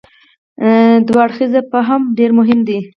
[1.07, 2.79] دوه اړخیز فهم ډېر مهم دی.